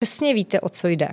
[0.00, 1.08] Přesně víte, o co jde.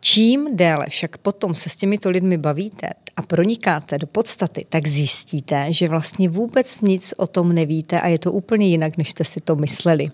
[0.00, 5.66] Čím déle však potom se s těmito lidmi bavíte a pronikáte do podstaty, tak zjistíte,
[5.70, 9.40] že vlastně vůbec nic o tom nevíte a je to úplně jinak, než jste si
[9.40, 10.10] to mysleli.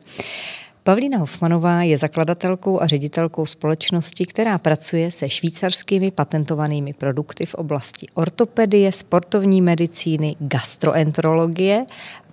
[0.82, 8.06] Pavlína Hofmanová je zakladatelkou a ředitelkou společnosti, která pracuje se švýcarskými patentovanými produkty v oblasti
[8.14, 11.86] ortopedie, sportovní medicíny, gastroenterologie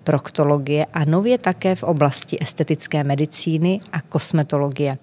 [0.04, 4.98] proktologie a nově také v oblasti estetické medicíny a kosmetologie.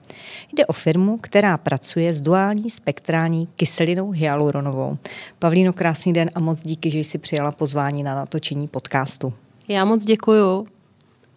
[0.53, 4.99] Jde o firmu, která pracuje s duální spektrální kyselinou hyaluronovou.
[5.39, 9.33] Pavlíno, krásný den a moc díky, že jsi přijala pozvání na natočení podcastu.
[9.69, 10.67] Já moc děkuju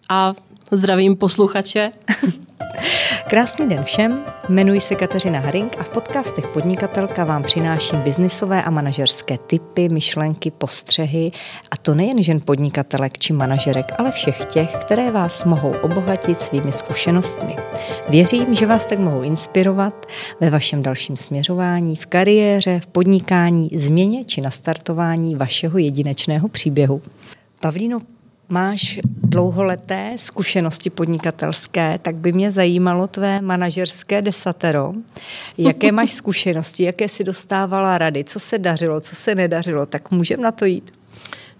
[0.09, 0.33] a
[0.71, 1.91] zdravím posluchače.
[3.29, 8.69] Krásný den všem, jmenuji se Kateřina Haring a v podcastech Podnikatelka vám přináším biznisové a
[8.69, 11.31] manažerské typy, myšlenky, postřehy
[11.71, 16.71] a to nejen žen podnikatelek či manažerek, ale všech těch, které vás mohou obohatit svými
[16.71, 17.55] zkušenostmi.
[18.09, 20.05] Věřím, že vás tak mohou inspirovat
[20.39, 27.01] ve vašem dalším směřování, v kariéře, v podnikání, změně či nastartování vašeho jedinečného příběhu.
[27.59, 27.99] Pavlíno,
[28.49, 34.93] máš dlouholeté zkušenosti podnikatelské, tak by mě zajímalo tvé manažerské desatero.
[35.57, 40.43] Jaké máš zkušenosti, jaké si dostávala rady, co se dařilo, co se nedařilo, tak můžeme
[40.43, 40.93] na to jít.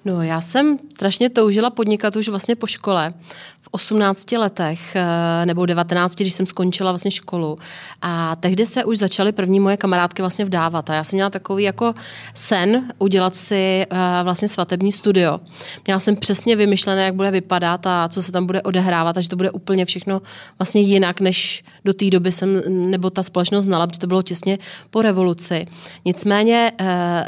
[0.05, 3.13] No, já jsem strašně toužila podnikat už vlastně po škole.
[3.61, 7.57] V 18 letech eh, nebo 19, když jsem skončila vlastně školu.
[8.01, 10.89] A tehdy se už začaly první moje kamarádky vlastně vdávat.
[10.89, 11.93] A já jsem měla takový jako
[12.33, 13.87] sen udělat si eh,
[14.23, 15.39] vlastně svatební studio.
[15.85, 19.29] Měla jsem přesně vymyšlené, jak bude vypadat a co se tam bude odehrávat, a že
[19.29, 20.21] to bude úplně všechno
[20.59, 24.57] vlastně jinak, než do té doby jsem nebo ta společnost znala, protože to bylo těsně
[24.89, 25.67] po revoluci.
[26.05, 26.85] Nicméně eh,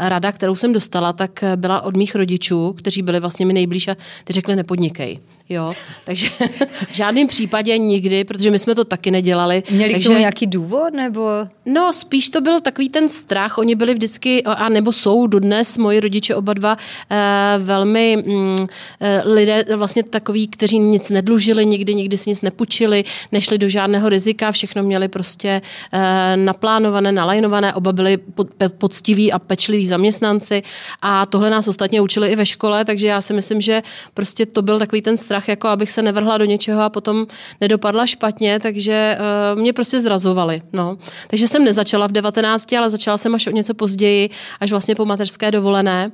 [0.10, 3.96] rada, kterou jsem dostala, tak byla od mých rodičů, kteří byli vlastně mi nejblíž a
[4.24, 5.20] ty řekli nepodnikej.
[5.50, 5.72] Jo,
[6.06, 6.30] takže
[6.88, 9.64] v žádném případě nikdy, protože my jsme to taky nedělali.
[9.72, 11.30] Měli takže, k tomu nějaký důvod, nebo?
[11.66, 13.58] No, spíš to byl takový ten strach.
[13.58, 16.78] Oni byli vždycky, a nebo jsou dodnes, moji rodiče oba dva,
[17.12, 17.16] eh,
[17.58, 18.68] velmi mm,
[19.02, 24.10] eh, lidé vlastně takový, kteří nic nedlužili, nikdy, nikdy si nic nepůjčili, nešli do žádného
[24.10, 25.62] rizika, všechno měli prostě
[25.94, 28.48] eh, naplánované, nalajnované, oba byli pod,
[28.78, 30.64] poctiví a pečliví zaměstnanci
[31.02, 34.62] a tohle nás ostatně učili i ve škole, takže já si myslím, že prostě to
[34.62, 37.28] byl takový ten strach strach, jako abych se nevrhla do něčeho a potom
[37.62, 39.18] nedopadla špatně, takže
[39.54, 40.62] uh, mě prostě zrazovali.
[40.74, 40.98] No.
[41.28, 44.30] Takže jsem nezačala v 19, ale začala jsem až o něco později,
[44.60, 46.12] až vlastně po mateřské dovolené.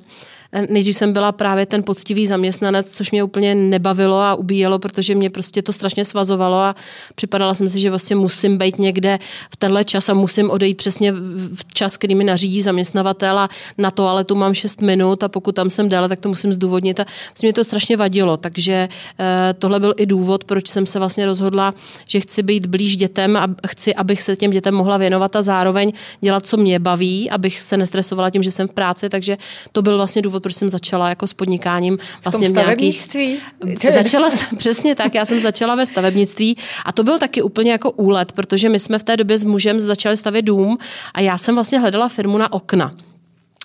[0.69, 5.29] Nejdřív jsem byla právě ten poctivý zaměstnanec, což mě úplně nebavilo a ubíjelo, protože mě
[5.29, 6.75] prostě to strašně svazovalo a
[7.15, 9.19] připadala jsem si, že vlastně musím být někde
[9.51, 11.11] v tenhle čas a musím odejít přesně
[11.53, 15.29] v čas, který mi nařídí zaměstnavatel a na to ale tu mám 6 minut a
[15.29, 18.89] pokud tam jsem déle, tak to musím zdůvodnit a vlastně mě to strašně vadilo, takže
[19.19, 21.73] eh, tohle byl i důvod, proč jsem se vlastně rozhodla,
[22.07, 25.91] že chci být blíž dětem a chci, abych se těm dětem mohla věnovat a zároveň
[26.21, 29.37] dělat, co mě baví, abych se nestresovala tím, že jsem v práci, takže
[29.71, 33.37] to byl vlastně důvod, proč jsem začala jako s podnikáním vlastně v tom stavebnictví?
[33.65, 37.71] Nějakých, začala jsem, přesně tak, já jsem začala ve stavebnictví a to byl taky úplně
[37.71, 40.77] jako úlet, protože my jsme v té době s mužem začali stavět dům
[41.13, 42.95] a já jsem vlastně hledala firmu na okna.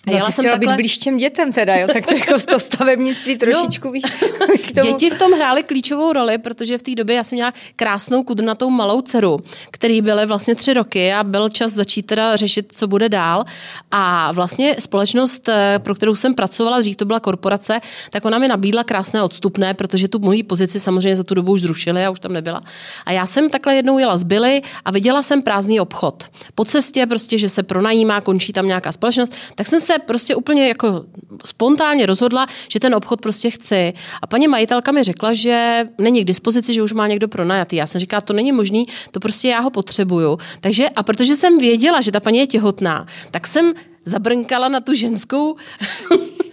[0.06, 0.58] No, ty jsem takhle...
[0.58, 1.88] být blíž těm dětem teda, jo?
[1.92, 4.02] tak to jako z toho stavebnictví no, trošičku no, víš.
[4.68, 4.92] K tomu...
[4.92, 8.70] Děti v tom hrály klíčovou roli, protože v té době já jsem měla krásnou kudrnatou
[8.70, 9.40] malou dceru,
[9.70, 13.44] který byly vlastně tři roky a byl čas začít teda řešit, co bude dál.
[13.90, 17.80] A vlastně společnost, eh, pro kterou jsem pracovala, dřív to byla korporace,
[18.10, 21.60] tak ona mi nabídla krásné odstupné, protože tu moji pozici samozřejmě za tu dobu už
[21.60, 22.62] zrušili a už tam nebyla.
[23.06, 26.24] A já jsem takhle jednou jela z Billy a viděla jsem prázdný obchod.
[26.54, 30.68] Po cestě prostě, že se pronajímá, končí tam nějaká společnost, tak jsem se prostě úplně
[30.68, 31.04] jako
[31.44, 33.92] spontánně rozhodla, že ten obchod prostě chci.
[34.22, 37.76] A paní majitelka mi řekla, že není k dispozici, že už má někdo pronajatý.
[37.76, 40.38] Já jsem říkala, to není možný, to prostě já ho potřebuju.
[40.60, 43.74] Takže a protože jsem věděla, že ta paní je těhotná, tak jsem
[44.04, 45.56] zabrnkala na tu ženskou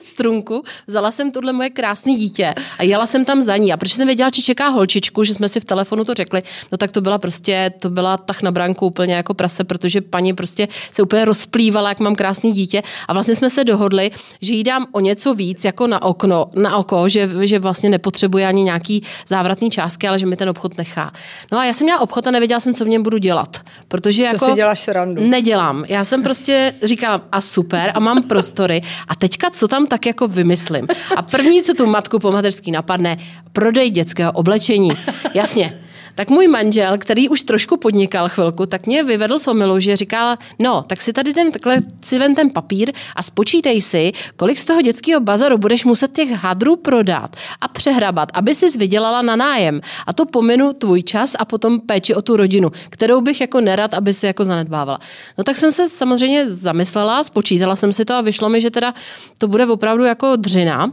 [0.04, 3.74] strunku, vzala jsem tohle moje krásné dítě a jela jsem tam za ní.
[3.74, 6.78] A protože jsem věděla, že čeká holčičku, že jsme si v telefonu to řekli, no
[6.78, 10.68] tak to byla prostě, to byla tak na branku úplně jako prase, protože paní prostě
[10.92, 12.84] se úplně rozplývala, jak mám krásný dítě.
[13.08, 14.12] A vlastně jsme se dohodli,
[14.42, 18.48] že jí dám o něco víc jako na okno, na oko, že, že vlastně nepotřebuje
[18.48, 21.12] ani nějaký závratný částky, ale že mi ten obchod nechá.
[21.52, 23.60] No a já jsem měla obchod a nevěděla jsem, co v něm budu dělat.
[23.88, 25.28] Protože jako to si děláš srandu.
[25.28, 25.86] Nedělám.
[25.88, 28.82] Já jsem prostě říkala, a super, a mám prostory.
[29.08, 30.88] A teďka, co tam tak jako vymyslím.
[31.16, 33.18] A první, co tu matku po mateřský napadne,
[33.52, 34.90] prodej dětského oblečení.
[35.34, 35.74] Jasně,
[36.16, 40.38] tak můj manžel, který už trošku podnikal chvilku, tak mě vyvedl z omilu, že říkal,
[40.60, 44.66] no, tak si tady ten, takhle si ven ten papír a spočítej si, kolik z
[44.66, 49.82] toho dětského bazaru budeš muset těch hadrů prodat a přehrabat, aby si vydělala na nájem.
[50.08, 53.94] A to pominu tvůj čas a potom péči o tu rodinu, kterou bych jako nerad,
[53.94, 55.00] aby si jako zanedbávala.
[55.38, 58.94] No tak jsem se samozřejmě zamyslela, spočítala jsem si to a vyšlo mi, že teda
[59.38, 60.92] to bude opravdu jako dřina.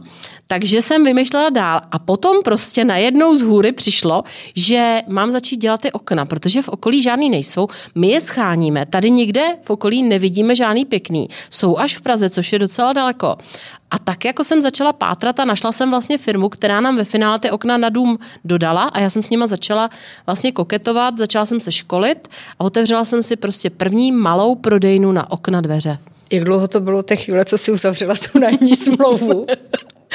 [0.51, 4.23] Takže jsem vymýšlela dál a potom prostě najednou z hůry přišlo,
[4.55, 7.67] že mám začít dělat ty okna, protože v okolí žádný nejsou.
[7.95, 11.27] My je scháníme, tady nikde v okolí nevidíme žádný pěkný.
[11.49, 13.37] Jsou až v Praze, což je docela daleko.
[13.91, 17.39] A tak jako jsem začala pátrat a našla jsem vlastně firmu, která nám ve finále
[17.39, 19.89] ty okna na dům dodala a já jsem s nima začala
[20.25, 22.27] vlastně koketovat, začala jsem se školit
[22.59, 25.97] a otevřela jsem si prostě první malou prodejnu na okna dveře.
[26.31, 29.45] Jak dlouho to bylo té chvíle, co si uzavřela tu nájemní smlouvu?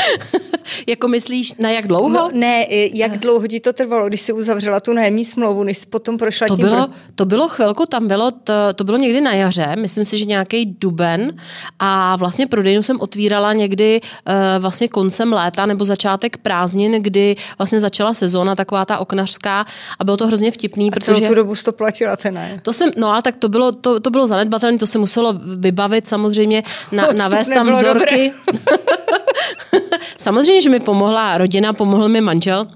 [0.86, 2.08] jako myslíš, na jak dlouho?
[2.08, 5.86] No, ne, jak dlouho ti to trvalo, když jsi uzavřela tu nájemní smlouvu, než jsi
[5.86, 6.66] potom prošla to tím...
[6.66, 10.24] Bylo, to bylo chvilku, tam bylo, to, to bylo někdy na jaře, myslím si, že
[10.24, 11.32] nějaký duben
[11.78, 17.80] a vlastně prodejnu jsem otvírala někdy uh, vlastně koncem léta nebo začátek prázdnin, kdy vlastně
[17.80, 19.66] začala sezóna taková ta oknařská
[19.98, 21.26] a bylo to hrozně vtipný, a protože...
[21.26, 22.60] tu dobu to platila ten ne?
[22.62, 26.06] To jsem, no ale tak to bylo, to, to bylo zanedbatelné, to se muselo vybavit
[26.06, 26.62] samozřejmě,
[26.92, 28.32] na, navést tam vzorky.
[30.18, 32.66] Samozřejmě, že mi pomohla rodina, pomohl mi manžel,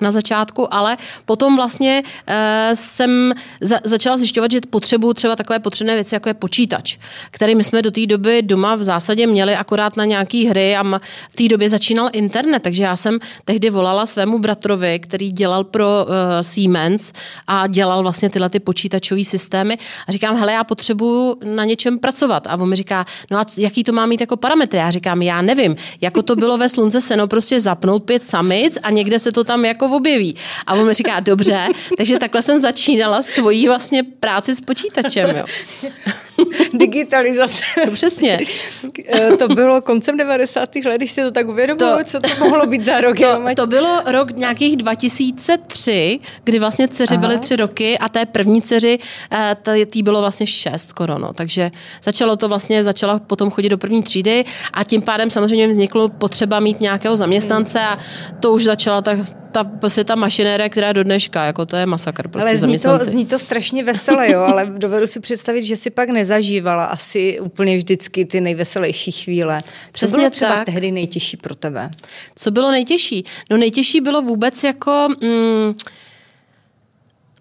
[0.00, 2.34] na začátku, ale potom vlastně uh,
[2.74, 6.98] jsem za, začala zjišťovat, že potřebuju třeba takové potřebné věci, jako je počítač,
[7.30, 10.82] který my jsme do té doby doma v zásadě měli akorát na nějaké hry a
[11.30, 16.06] v té době začínal internet, takže já jsem tehdy volala svému bratrovi, který dělal pro
[16.08, 17.12] uh, Siemens
[17.46, 19.78] a dělal vlastně tyhle ty počítačové systémy
[20.08, 22.46] a říkám, hele, já potřebuju na něčem pracovat.
[22.46, 24.78] A on mi říká, no a jaký to má mít jako parametry?
[24.78, 28.90] Já říkám, já nevím, jako to bylo ve slunce seno, prostě zapnout pět samic a
[28.90, 30.36] někde se to tam jako objeví.
[30.66, 35.36] A on mi říká, dobře, takže takhle jsem začínala svoji vlastně práci s počítačem.
[35.36, 35.44] Jo.
[36.72, 37.64] Digitalizace.
[37.92, 38.38] Přesně.
[39.08, 40.74] Eh, to bylo koncem 90.
[40.74, 43.18] let, když se to tak uvědomilo, co to mohlo být za rok?
[43.28, 47.20] To, to bylo rok nějakých 2003, kdy vlastně dceři Aha.
[47.20, 48.98] byly tři roky a té první dceři,
[49.32, 51.32] eh, tý bylo vlastně šest korono.
[51.32, 51.70] Takže
[52.04, 56.60] začalo to vlastně, začala potom chodit do první třídy a tím pádem samozřejmě vzniklo potřeba
[56.60, 57.98] mít nějakého zaměstnance a
[58.40, 59.18] to už začala tak
[59.64, 62.28] ta, prostě ta mašinéra, která do dneška, jako to je masakr.
[62.28, 65.90] Prostě ale zní to, zní to strašně veselé, jo, ale dovedu si představit, že si
[65.90, 69.62] pak nezažívala asi úplně vždycky ty nejveselější chvíle.
[69.92, 70.64] Přesně Co bylo třeba tak.
[70.64, 71.90] tehdy nejtěžší pro tebe?
[72.36, 73.24] Co bylo nejtěžší?
[73.50, 75.08] No nejtěžší bylo vůbec jako...
[75.22, 75.74] Mm,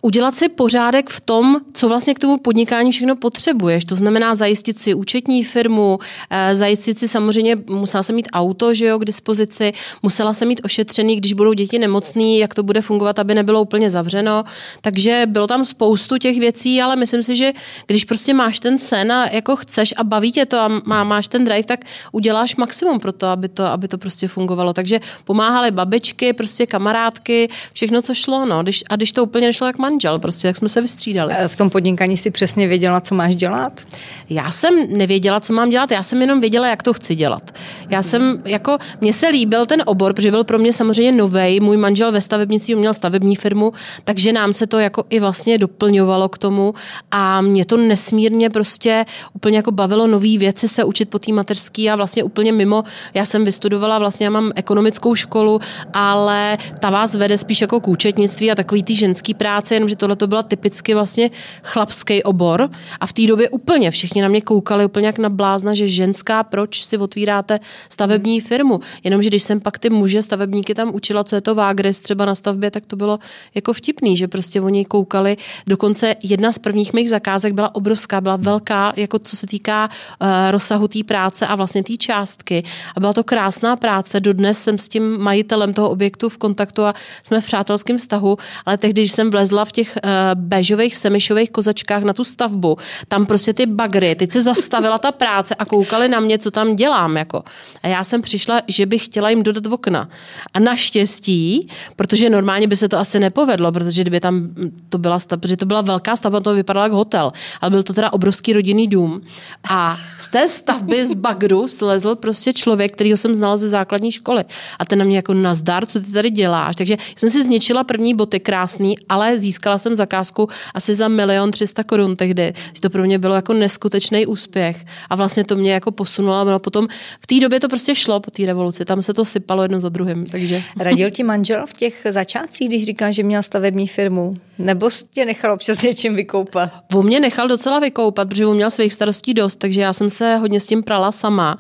[0.01, 3.85] udělat si pořádek v tom, co vlastně k tomu podnikání všechno potřebuješ.
[3.85, 5.99] To znamená zajistit si účetní firmu,
[6.29, 9.73] eh, zajistit si samozřejmě, musela jsem mít auto že jo, k dispozici,
[10.03, 13.89] musela jsem mít ošetřený, když budou děti nemocný, jak to bude fungovat, aby nebylo úplně
[13.89, 14.43] zavřeno.
[14.81, 17.53] Takže bylo tam spoustu těch věcí, ale myslím si, že
[17.87, 21.27] když prostě máš ten sen a jako chceš a baví tě to a má, máš
[21.27, 21.79] ten drive, tak
[22.11, 24.73] uděláš maximum pro to, aby to, aby to prostě fungovalo.
[24.73, 28.45] Takže pomáhaly babičky, prostě kamarádky, všechno, co šlo.
[28.45, 28.63] No.
[28.89, 31.33] A když to úplně nešlo, jak manžel, prostě jak jsme se vystřídali.
[31.47, 33.81] V tom podnikání si přesně věděla, co máš dělat?
[34.29, 37.55] Já jsem nevěděla, co mám dělat, já jsem jenom věděla, jak to chci dělat.
[37.89, 41.59] Já jsem, jako, mně se líbil ten obor, protože byl pro mě samozřejmě nový.
[41.59, 43.73] Můj manžel ve stavebnictví měl stavební firmu,
[44.03, 46.73] takže nám se to jako i vlastně doplňovalo k tomu
[47.11, 51.89] a mě to nesmírně prostě úplně jako bavilo nové věci se učit po té mateřský
[51.89, 52.83] a vlastně úplně mimo.
[53.13, 55.59] Já jsem vystudovala, vlastně já mám ekonomickou školu,
[55.93, 60.15] ale ta vás vede spíš jako k účetnictví a takový ty ženský práce, jenomže tohle
[60.15, 61.31] to byla typicky vlastně
[61.63, 62.69] chlapský obor
[62.99, 66.43] a v té době úplně všichni na mě koukali úplně jak na blázna, že ženská,
[66.43, 68.79] proč si otvíráte stavební firmu.
[69.03, 72.35] Jenomže když jsem pak ty muže stavebníky tam učila, co je to vágres třeba na
[72.35, 73.19] stavbě, tak to bylo
[73.55, 75.37] jako vtipný, že prostě oni koukali.
[75.67, 80.27] Dokonce jedna z prvních mých zakázek byla obrovská, byla velká, jako co se týká uh,
[80.51, 82.63] rozsahu té práce a vlastně té částky.
[82.95, 84.19] A byla to krásná práce.
[84.19, 86.93] Dodnes jsem s tím majitelem toho objektu v kontaktu a
[87.23, 90.09] jsme v přátelském vztahu, ale tehdy, když jsem vlezla v těch uh,
[90.41, 92.77] bežových semišových kozačkách na tu stavbu.
[93.07, 96.75] Tam prostě ty bagry, teď se zastavila ta práce a koukali na mě, co tam
[96.75, 97.17] dělám.
[97.17, 97.43] Jako.
[97.83, 100.09] A já jsem přišla, že bych chtěla jim dodat okna.
[100.53, 104.49] A naštěstí, protože normálně by se to asi nepovedlo, protože kdyby tam
[104.89, 107.31] to byla stavba, protože to byla velká stavba, to vypadalo jako hotel,
[107.61, 109.21] ale byl to teda obrovský rodinný dům.
[109.69, 114.43] A z té stavby z bagru slezl prostě člověk, kterýho jsem znala ze základní školy.
[114.79, 116.75] A ten na mě jako nazdar, co ty tady děláš.
[116.75, 121.51] Takže jsem si zničila první boty krásný, ale získala získala jsem zakázku asi za milion
[121.51, 122.53] 300 korun tehdy.
[122.81, 126.45] To pro mě bylo jako neskutečný úspěch a vlastně to mě jako posunulo.
[126.45, 126.87] No potom
[127.21, 129.89] v té době to prostě šlo po té revoluci, tam se to sypalo jedno za
[129.89, 130.25] druhým.
[130.25, 130.63] Takže.
[130.79, 134.33] Radil ti manžel v těch začátcích, když říká, že měl stavební firmu?
[134.59, 136.71] Nebo tě nechal občas něčím vykoupat?
[136.93, 140.35] On mě nechal docela vykoupat, protože on měl svých starostí dost, takže já jsem se
[140.35, 141.57] hodně s tím prala sama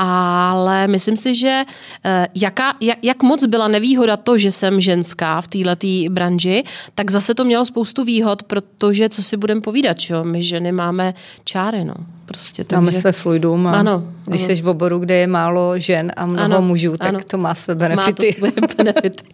[0.00, 1.64] ale myslím si, že
[2.04, 6.64] eh, jaká, jak, jak moc byla nevýhoda to, že jsem ženská v této branži,
[6.94, 10.24] tak zase to mělo spoustu výhod, protože co si budeme povídat, čo?
[10.24, 11.14] my ženy máme
[11.44, 11.94] čáry, no.
[12.26, 12.80] Prostě, takže...
[12.80, 16.44] Máme své fluidum a ano, když jsi v oboru, kde je málo žen a mnoho
[16.44, 17.18] ano, mužů, tak ano.
[17.30, 18.36] to má své benefity.
[18.40, 19.24] Má to své benefity.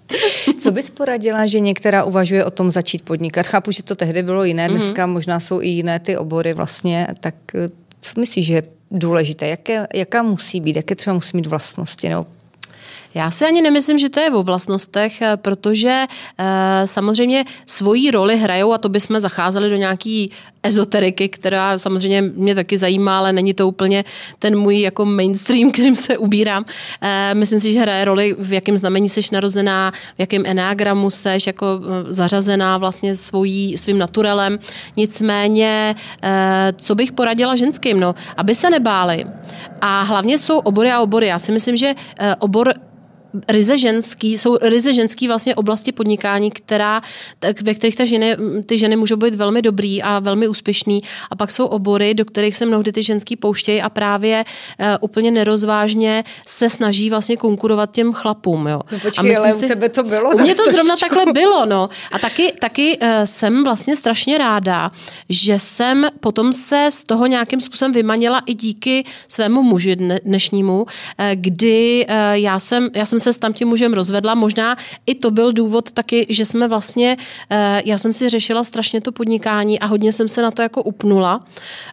[0.58, 3.46] Co bys poradila, že některá uvažuje o tom začít podnikat?
[3.46, 4.76] Chápu, že to tehdy bylo jiné, mhm.
[4.76, 5.12] dneska mm-hmm.
[5.12, 7.68] možná jsou i jiné ty obory vlastně, tak eh,
[8.00, 9.48] co myslíš, že je důležité?
[9.48, 10.76] Jaké, jaká musí být?
[10.76, 12.08] Jaké třeba musí mít vlastnosti?
[12.08, 12.26] Nebo
[13.16, 16.04] já si ani nemyslím, že to je o vlastnostech, eh, protože
[16.38, 20.30] e, samozřejmě svoji roli hrajou a to bychom zacházeli do nějaký
[20.62, 24.04] ezoteriky, která samozřejmě mě taky zajímá, ale není to úplně
[24.38, 26.64] ten můj jako mainstream, kterým se ubírám.
[27.02, 31.46] E, myslím si, že hraje roli, v jakém znamení seš narozená, v jakém enágramu seš
[31.46, 34.58] jako zařazená vlastně svojí, svým naturelem.
[34.96, 35.94] Nicméně,
[36.76, 38.00] co bych poradila ženským?
[38.00, 39.24] No, aby se nebáli.
[39.80, 41.26] A hlavně jsou obory a obory.
[41.26, 41.94] Já si myslím, že
[42.38, 42.74] obor
[43.48, 47.02] ryze ženský, jsou ryze ženský vlastně oblasti podnikání, která,
[47.62, 51.00] ve kterých ta ženy, ty ženy můžou být velmi dobrý a velmi úspěšný.
[51.30, 55.30] A pak jsou obory, do kterých se mnohdy ty ženský pouštějí a právě uh, úplně
[55.30, 58.66] nerozvážně se snaží vlastně konkurovat těm chlapům.
[58.66, 58.80] Jo.
[58.92, 60.30] No počkej, a myslím ale si, u tebe to bylo.
[60.30, 61.08] U mě to zrovna trošku.
[61.08, 61.66] takhle bylo.
[61.66, 61.88] No.
[62.12, 64.90] A taky, taky uh, jsem vlastně strašně ráda,
[65.28, 70.86] že jsem potom se z toho nějakým způsobem vymanila i díky svému muži dnešnímu, uh,
[71.34, 74.34] kdy uh, já jsem, já jsem se s tamtím mužem rozvedla.
[74.34, 77.16] Možná i to byl důvod taky, že jsme vlastně,
[77.50, 80.82] eh, já jsem si řešila strašně to podnikání a hodně jsem se na to jako
[80.82, 81.42] upnula.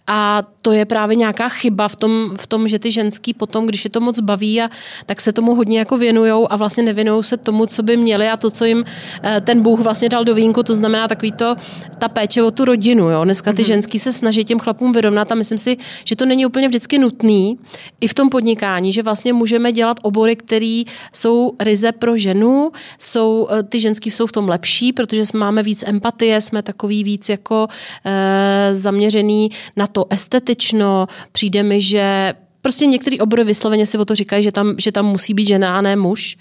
[0.07, 3.83] A to je právě nějaká chyba v tom, v tom že ty ženský potom, když
[3.83, 4.69] je to moc baví, a,
[5.05, 8.37] tak se tomu hodně jako věnujou a vlastně nevěnují se tomu, co by měli a
[8.37, 8.85] to, co jim
[9.23, 11.55] eh, ten Bůh vlastně dal do vínku, to znamená takový to,
[11.99, 13.09] ta péče o tu rodinu.
[13.09, 13.23] Jo.
[13.23, 13.65] Dneska ty mm-hmm.
[13.65, 17.59] ženský se snaží těm chlapům vyrovnat a myslím si, že to není úplně vždycky nutný
[18.01, 23.47] i v tom podnikání, že vlastně můžeme dělat obory, které jsou ryze pro ženu, jsou,
[23.51, 27.67] eh, ty ženský jsou v tom lepší, protože máme víc empatie, jsme takový víc jako
[28.05, 30.05] e, zaměřený na to
[30.53, 34.91] estetično, přijde mi, že prostě některý obory vysloveně si o to říkají, že tam, že
[34.91, 36.37] tam musí být žena a ne muž.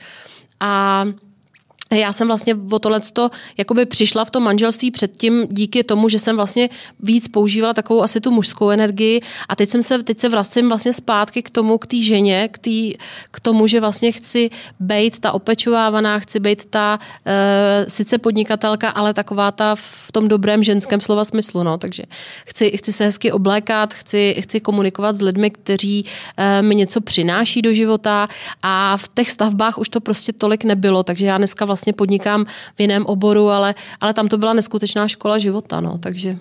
[0.60, 1.04] A
[2.00, 3.00] já jsem vlastně o tohle
[3.58, 6.68] jakoby přišla v tom manželství předtím díky tomu, že jsem vlastně
[7.00, 9.20] víc používala takovou asi tu mužskou energii.
[9.48, 12.58] A teď jsem se, teď se vracím vlastně zpátky k tomu, k té ženě, k,
[12.58, 12.94] tý,
[13.30, 19.14] k tomu, že vlastně chci být ta opečovávaná, chci být ta e, sice podnikatelka, ale
[19.14, 22.02] taková ta v tom dobrém ženském slova smyslu, no, takže
[22.44, 26.04] chci, chci se hezky oblékat, chci, chci komunikovat s lidmi, kteří
[26.36, 28.28] e, mi něco přináší do života.
[28.62, 32.44] A v těch stavbách už to prostě tolik nebylo, takže já dneska vlastně vlastně podnikám
[32.76, 36.38] v jiném oboru, ale, ale tam to byla neskutečná škola života, no, takže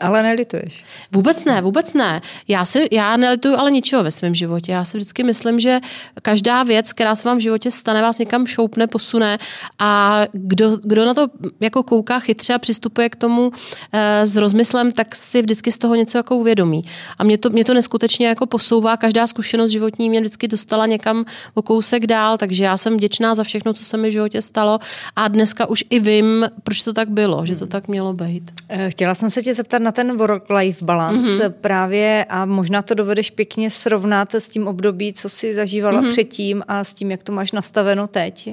[0.00, 0.84] ale nelituješ?
[1.12, 2.20] Vůbec ne, vůbec ne.
[2.48, 4.72] Já, si, já nelituju ale ničeho ve svém životě.
[4.72, 5.80] Já si vždycky myslím, že
[6.22, 9.38] každá věc, která se vám v životě stane, vás někam šoupne, posune
[9.78, 11.28] a kdo, kdo na to
[11.60, 13.52] jako kouká chytře a přistupuje k tomu
[13.92, 16.82] e, s rozmyslem, tak si vždycky z toho něco jako uvědomí.
[17.18, 18.96] A mě to, mě to neskutečně jako posouvá.
[18.96, 21.24] Každá zkušenost životní mě vždycky dostala někam
[21.54, 24.78] o kousek dál, takže já jsem vděčná za všechno, co se mi v životě stalo
[25.16, 28.50] a dneska už i vím, proč to tak bylo, že to tak mělo být.
[28.68, 31.52] Eh, chtěla jsem se tě zeptat na ten work-life balance mm-hmm.
[31.60, 36.10] právě a možná to dovedeš pěkně srovnat s tím období, co jsi zažívala mm-hmm.
[36.10, 38.48] předtím a s tím, jak to máš nastaveno teď.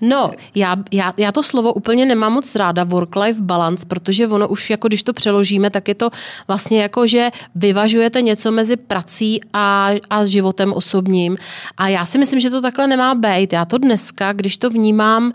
[0.00, 4.70] No, já, já, já to slovo úplně nemám moc ráda, work-life balance, protože ono už,
[4.70, 6.10] jako když to přeložíme, tak je to
[6.48, 11.36] vlastně jako, že vyvažujete něco mezi prací a, a životem osobním.
[11.76, 13.52] A já si myslím, že to takhle nemá být.
[13.52, 15.32] Já to dneska, když to vnímám,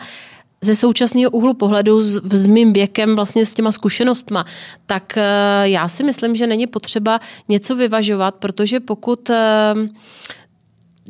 [0.62, 4.46] ze současného úhlu pohledu s, s mým věkem, vlastně s těma zkušenostma,
[4.86, 5.24] tak uh,
[5.64, 9.36] já si myslím, že není potřeba něco vyvažovat, protože pokud uh,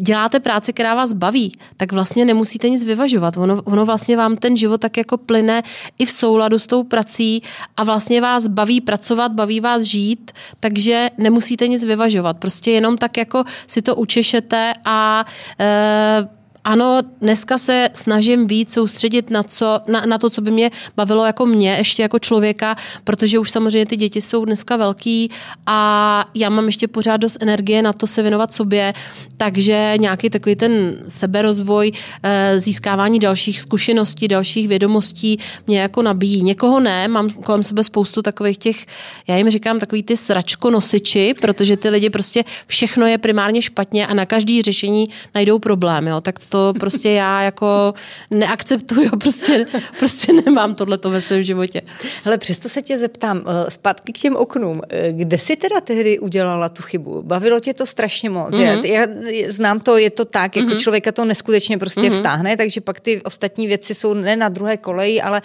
[0.02, 3.38] děláte práci, která vás baví, tak vlastně nemusíte nic vyvažovat.
[3.38, 5.64] Ono, ono vlastně vám ten život tak jako plyne
[6.00, 7.44] i v souladu s tou prací
[7.78, 12.38] a vlastně vás baví pracovat, baví vás žít, takže nemusíte nic vyvažovat.
[12.38, 15.26] Prostě jenom tak jako si to učešete a
[15.60, 20.72] e, ano, dneska se snažím víc soustředit na, co, na, na to, co by mě
[20.96, 25.32] bavilo jako mě, ještě jako člověka, protože už samozřejmě ty děti jsou dneska velký
[25.66, 28.94] a já mám ještě pořád dost energie na to se věnovat sobě,
[29.38, 31.92] takže nějaký takový ten seberozvoj,
[32.24, 36.44] eh, získávání dalších zkušeností, dalších vědomostí mě jako nabíjí.
[36.44, 38.86] Někoho ne, mám kolem sebe spoustu takových těch,
[39.28, 44.08] já jim říkám takový ty sračko nosiči, protože ty lidi prostě všechno je primárně špatně
[44.08, 46.22] a na každý řešení najdou problém, jo.
[46.22, 47.94] tak to prostě já jako
[48.32, 49.66] neakceptuju, prostě,
[50.00, 51.82] prostě nemám tohleto ve svém životě.
[52.24, 56.20] Hele, přesto se tě zeptám, eh, zpátky k těm oknům, eh, kde jsi teda tehdy
[56.20, 57.22] udělala tu chybu?
[57.22, 58.52] Bavilo tě to strašně moc.
[58.52, 58.86] Mm-hmm.
[58.86, 59.08] Já, já
[59.48, 60.80] znám to, je to tak, jako mm-hmm.
[60.80, 62.20] člověka to neskutečně prostě mm-hmm.
[62.20, 65.42] vtáhne, takže pak ty ostatní věci jsou ne na druhé koleji, ale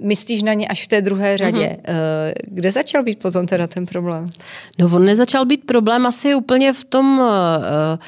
[0.00, 1.76] myslíš na ně až v té druhé řadě.
[1.82, 2.32] Mm-hmm.
[2.44, 4.30] Kde začal být potom teda ten problém?
[4.78, 7.18] No on nezačal být problém asi úplně v tom...
[7.18, 7.98] Uh,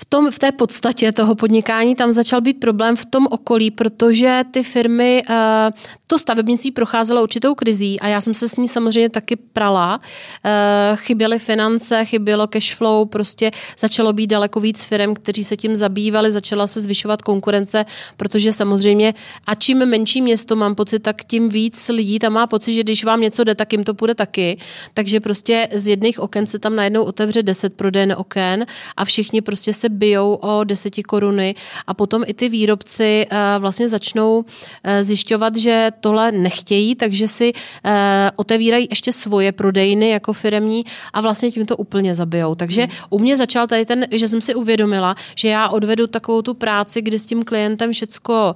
[0.00, 4.42] v, tom, v té podstatě toho podnikání tam začal být problém v tom okolí, protože
[4.50, 5.70] ty firmy, eh,
[6.06, 10.00] to stavebnictví procházelo určitou krizí a já jsem se s ní samozřejmě taky prala.
[10.44, 15.76] Eh, chyběly finance, chybělo cash flow, prostě začalo být daleko víc firm, kteří se tím
[15.76, 17.84] zabývali, začala se zvyšovat konkurence,
[18.16, 19.14] protože samozřejmě
[19.46, 23.04] a čím menší město mám pocit, tak tím víc lidí tam má pocit, že když
[23.04, 24.58] vám něco jde, tak jim to půjde taky.
[24.94, 28.66] Takže prostě z jedných oken se tam najednou otevře 10 prodejn oken
[28.96, 31.54] a všichni prostě se bijou o deseti koruny
[31.86, 34.44] a potom i ty výrobci eh, vlastně začnou
[34.84, 37.52] eh, zjišťovat, že tohle nechtějí, takže si
[37.84, 42.54] eh, otevírají ještě svoje prodejny jako firemní a vlastně tím to úplně zabijou.
[42.54, 46.54] Takže u mě začal tady ten, že jsem si uvědomila, že já odvedu takovou tu
[46.54, 48.54] práci, kdy s tím klientem všecko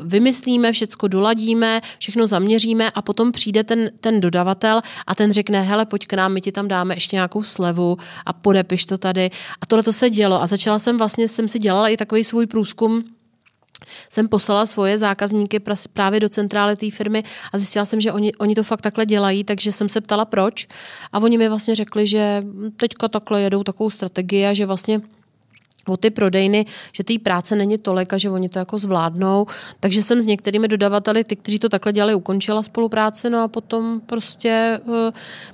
[0.00, 5.86] vymyslíme, všecko doladíme, všechno zaměříme a potom přijde ten, ten dodavatel a ten řekne, hele,
[5.86, 7.96] pojď k nám, my ti tam dáme ještě nějakou slevu
[8.26, 9.30] a podepiš to tady.
[9.60, 12.24] A tohle to se dělo bavilo a začala jsem vlastně, jsem si dělala i takový
[12.24, 13.04] svůj průzkum,
[14.08, 15.60] jsem poslala svoje zákazníky
[15.92, 17.22] právě do centrály té firmy
[17.52, 20.66] a zjistila jsem, že oni, oni to fakt takhle dělají, takže jsem se ptala proč.
[21.12, 22.42] A oni mi vlastně řekli, že
[22.76, 25.00] teďka takhle jedou takovou strategii a že vlastně
[25.88, 29.46] o ty prodejny, že té práce není tolik a že oni to jako zvládnou.
[29.80, 34.00] Takže jsem s některými dodavateli, ty, kteří to takhle dělali, ukončila spolupráci, no a potom
[34.06, 34.94] prostě uh,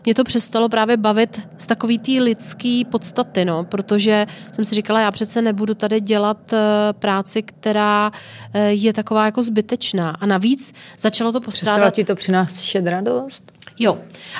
[0.04, 5.00] mě to přestalo právě bavit z takový té lidský podstaty, no, protože jsem si říkala,
[5.00, 6.58] já přece nebudu tady dělat uh,
[6.98, 10.10] práci, která uh, je taková jako zbytečná.
[10.10, 11.74] A navíc začalo to postrádat.
[11.74, 13.52] Přestala ti to přinášet radost?
[13.82, 13.98] Jo.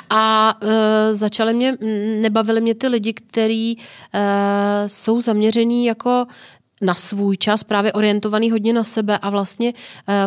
[0.09, 0.69] A uh,
[1.11, 1.77] začaly mě,
[2.21, 4.21] nebavily mě ty lidi, kteří uh,
[4.87, 6.25] jsou zaměření jako
[6.81, 9.73] na svůj čas, právě orientovaný hodně na sebe a vlastně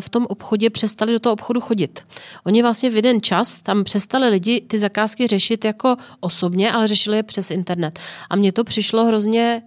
[0.00, 2.02] v tom obchodě přestali do toho obchodu chodit.
[2.44, 7.16] Oni vlastně v jeden čas tam přestali lidi ty zakázky řešit jako osobně, ale řešili
[7.16, 7.98] je přes internet.
[8.30, 9.62] A mně to přišlo hrozně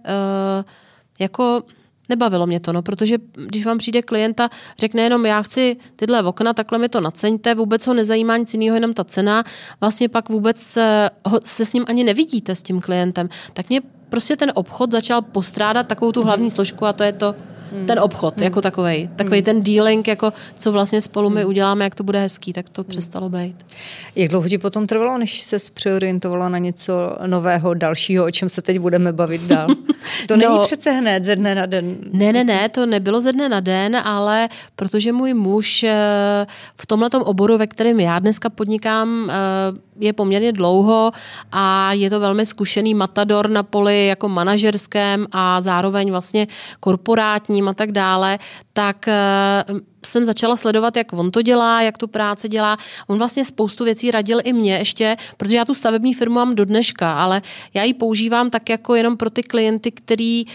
[1.18, 1.62] jako
[2.08, 6.52] Nebavilo mě to, no, protože když vám přijde klienta, řekne jenom já chci tyhle okna,
[6.52, 9.44] takhle mi to naceňte, vůbec ho nezajímá nic jiného, jenom ta cena,
[9.80, 11.10] vlastně pak vůbec se,
[11.44, 15.86] se s ním ani nevidíte s tím klientem, tak mě prostě ten obchod začal postrádat
[15.86, 17.34] takovou tu hlavní složku a to je to,
[17.72, 17.86] hmm.
[17.86, 18.44] ten obchod hmm.
[18.44, 19.44] jako takový, takový hmm.
[19.44, 21.48] ten dealing, jako co vlastně spolu my hmm.
[21.48, 22.88] uděláme, jak to bude hezký, tak to hmm.
[22.88, 23.56] přestalo být.
[24.16, 26.92] Jak dlouho ti potom trvalo, než se přeorientovala na něco
[27.26, 29.68] nového, dalšího, o čem se teď budeme bavit dál?
[30.28, 31.96] To no, není přece hned ze dne na den.
[32.12, 36.86] Ne, ne, ne, to nebylo ze dne na den, ale protože můj muž eh, v
[36.86, 39.34] tomhle oboru, ve kterém já dneska podnikám, eh,
[40.00, 41.12] je poměrně dlouho
[41.52, 46.46] a je to velmi zkušený matador na poli jako manažerském a zároveň vlastně
[47.66, 48.38] a tak dále,
[48.72, 49.64] tak eh,
[50.06, 52.76] jsem začala sledovat, jak on to dělá, jak tu práci dělá.
[53.06, 56.64] On vlastně spoustu věcí radil i mě ještě, protože já tu stavební firmu mám do
[56.64, 57.42] dneška, ale
[57.74, 60.52] já ji používám tak jako jenom pro ty klienty, který uh,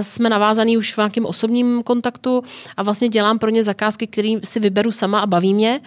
[0.00, 2.42] jsme navázaný už v nějakém osobním kontaktu
[2.76, 5.80] a vlastně dělám pro ně zakázky, které si vyberu sama a baví mě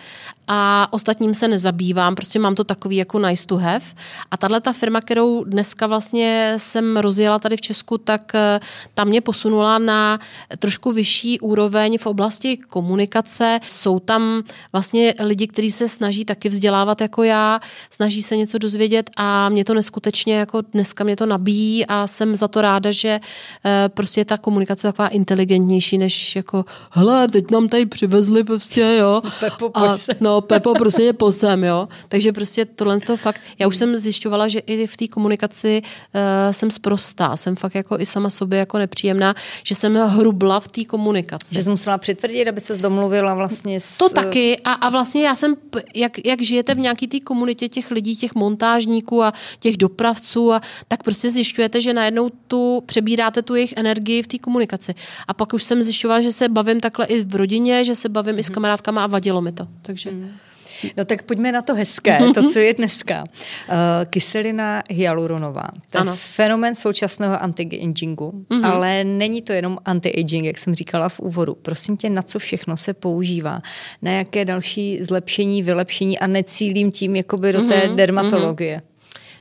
[0.52, 3.86] a ostatním se nezabývám, prostě mám to takový jako nice to have.
[4.32, 9.08] A tahle ta firma, kterou dneska vlastně jsem rozjela tady v Česku, tak uh, tam
[9.08, 10.20] mě posunula na
[10.60, 13.60] trošku vyšší úroveň v oblasti komunikace komunikace.
[13.68, 17.60] Jsou tam vlastně lidi, kteří se snaží taky vzdělávat jako já,
[17.90, 22.36] snaží se něco dozvědět a mě to neskutečně jako dneska mě to nabíjí a jsem
[22.36, 23.20] za to ráda, že
[23.66, 28.82] eh, prostě ta komunikace je taková inteligentnější, než jako hele, teď nám tady přivezli prostě,
[29.00, 29.22] jo.
[29.40, 31.88] Pepo, a, no, Pepo, prostě je posem, jo.
[32.10, 35.82] Takže prostě tohle z toho fakt, já už jsem zjišťovala, že i v té komunikaci
[35.82, 40.68] uh, jsem sprostá, jsem fakt jako i sama sobě jako nepříjemná, že jsem hrubla v
[40.68, 41.56] té komunikaci.
[41.56, 43.98] Že jsi musela přitvrdit, aby se domluvila vlastně s...
[43.98, 45.56] To taky a, a vlastně já jsem,
[45.96, 50.62] jak, jak žijete v nějaký té komunitě těch lidí, těch montážníků a těch dopravců, a,
[50.88, 54.96] tak prostě zjišťujete, že najednou tu přebíráte tu jejich energii v té komunikaci.
[55.28, 58.34] A pak už jsem zjišťovala, že se bavím takhle i v rodině, že se bavím
[58.34, 58.40] mm.
[58.40, 59.68] i s kamarádkama a vadilo mi to.
[59.82, 60.12] Takže...
[60.12, 60.32] Mm.
[60.98, 63.24] No tak pojďme na to hezké, to, co je dneska.
[63.24, 63.76] Uh,
[64.10, 65.68] kyselina hyaluronová.
[65.90, 66.12] To ano.
[66.12, 68.66] je fenomen současného anti-agingu, mm-hmm.
[68.66, 71.56] ale není to jenom anti-aging, jak jsem říkala v úvodu.
[71.62, 73.62] Prosím tě, na co všechno se používá?
[74.02, 77.96] Na jaké další zlepšení, vylepšení a necílím tím jakoby do té mm-hmm.
[77.96, 78.78] dermatologie?
[78.78, 78.89] Mm-hmm.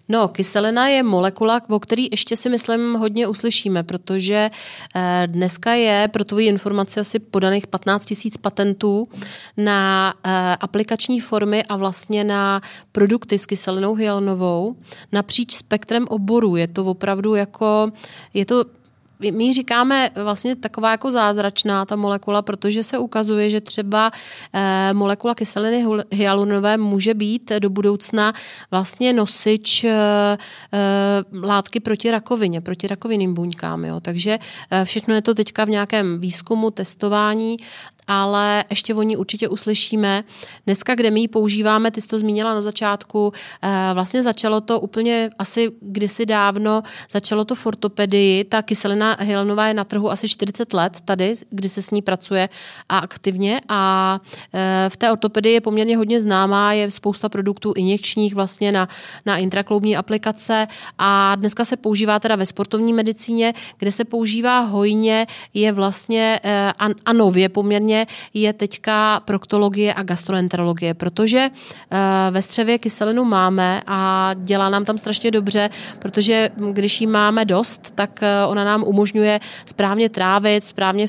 [0.08, 4.48] No, kyselina je molekula, o který ještě si myslím hodně uslyšíme, protože
[4.94, 9.08] eh, dneska je pro tvoji informaci asi podaných 15 tisíc patentů
[9.56, 12.60] na eh, aplikační formy a vlastně na
[12.92, 14.76] produkty s kyselinou hyaluronovou
[15.12, 16.56] napříč spektrem oborů.
[16.56, 17.92] Je to opravdu jako,
[18.34, 18.64] je to
[19.32, 24.10] my říkáme vlastně taková jako zázračná ta molekula, protože se ukazuje, že třeba
[24.54, 28.32] eh, molekula kyseliny hyaluronové může být do budoucna
[28.70, 29.90] vlastně nosič eh,
[30.72, 30.78] eh,
[31.46, 33.84] látky proti rakovině, proti rakovinným buňkám.
[33.84, 34.00] Jo.
[34.00, 34.38] Takže
[34.84, 37.56] všechno je to teďka v nějakém výzkumu, testování
[38.08, 40.24] ale ještě o ní určitě uslyšíme.
[40.66, 44.80] Dneska, kde my ji používáme, ty jsi to zmínila na začátku, eh, vlastně začalo to
[44.80, 50.28] úplně asi kdysi dávno, začalo to v ortopedii, ta kyselina hyaluronová je na trhu asi
[50.28, 52.48] 40 let tady, kdy se s ní pracuje
[52.88, 53.60] a aktivně.
[53.68, 54.20] A
[54.54, 58.88] eh, v té ortopedii je poměrně hodně známá, je spousta produktů injekčních vlastně na,
[59.26, 60.66] na intrakloubní aplikace.
[60.98, 66.72] A dneska se používá teda ve sportovní medicíně, kde se používá hojně, je vlastně eh,
[67.04, 67.97] a nově poměrně
[68.34, 71.98] je teďka proktologie a gastroenterologie, protože eh,
[72.30, 77.90] ve střevě kyselinu máme a dělá nám tam strašně dobře, protože když jí máme dost,
[77.94, 81.06] tak eh, ona nám umožňuje správně trávit, správně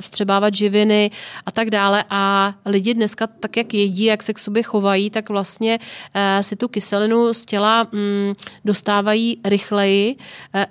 [0.00, 1.10] vstřebávat živiny
[1.46, 2.04] a tak dále.
[2.10, 5.78] A lidi dneska tak, jak jedí, jak se k sobě chovají, tak vlastně
[6.14, 10.16] eh, si tu kyselinu z těla mm, dostávají rychleji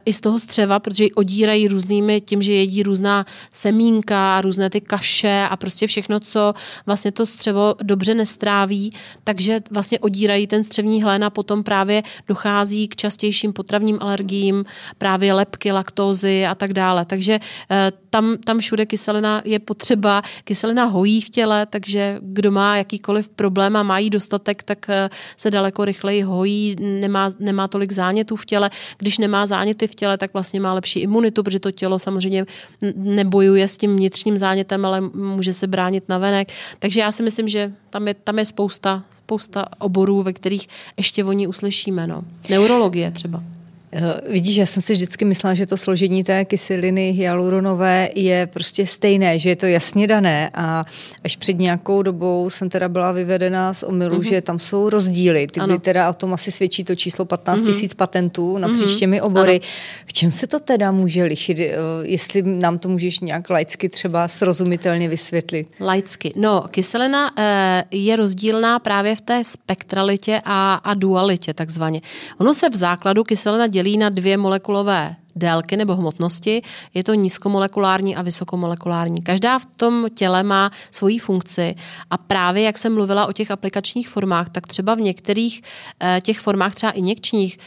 [0.06, 4.82] i z toho střeva, protože ji odírají různými tím, že jedí různá semínka, různé ty
[4.82, 6.54] kaše a prostě všechno, co
[6.86, 8.92] vlastně to střevo dobře nestráví,
[9.24, 14.66] takže vlastně odírají ten střevní hlen a potom právě dochází k častějším potravním alergiím,
[14.98, 17.06] právě lepky, laktózy a tak dále.
[17.06, 17.40] Takže
[17.72, 23.30] eh, tam, tam všude kyselina je potřeba, kyselina hojí v těle, takže kdo má jakýkoliv
[23.30, 28.36] problém a má jí dostatek, tak eh, se daleko rychleji hojí, nemá, nemá tolik zánětů
[28.36, 28.70] v těle.
[28.98, 32.46] Když nemá záněty v těle, tak vlastně má lepší imunitu, protože to tělo samozřejmě
[32.96, 36.52] nebojuje s tím vnitřním zánětem, ale může se bránit na venek.
[36.80, 41.24] Takže já si myslím, že tam je, tam je spousta, spousta oborů, ve kterých ještě
[41.24, 42.08] o ní uslyšíme.
[42.08, 42.24] No.
[42.50, 43.44] Neurologie třeba.
[43.94, 48.86] Eh, vidíš, já jsem si vždycky myslela, že to složení té kyseliny hyaluronové je prostě
[48.86, 50.84] stejné, že je to jasně dané a
[51.24, 54.30] až před nějakou dobou jsem teda byla vyvedena z omylu, mm-hmm.
[54.30, 55.48] že tam jsou rozdíly.
[55.48, 57.96] Ty by teda o tom asi svědčí to číslo 15 000 mm-hmm.
[57.96, 59.00] patentů napříč mm-hmm.
[59.00, 59.60] těmi obory.
[59.60, 59.70] Ano.
[60.06, 61.60] V čem se to teda může lišit?
[61.60, 65.68] Eh, jestli nám to můžeš nějak laicky třeba srozumitelně vysvětlit.
[65.80, 66.34] Laicky.
[66.36, 72.02] No, kyselina eh, je rozdílná právě v té spektralitě a, a dualitě takzvaně.
[72.38, 76.62] Ono se v základu kyselina dělí dělí na dvě molekulové délky nebo hmotnosti.
[76.94, 79.22] Je to nízkomolekulární a vysokomolekulární.
[79.22, 81.76] Každá v tom těle má svoji funkci
[82.10, 85.62] a právě jak jsem mluvila o těch aplikačních formách, tak třeba v některých
[86.00, 87.60] eh, těch formách, třeba injekčních,